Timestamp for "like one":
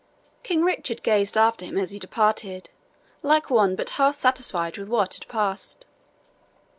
3.21-3.75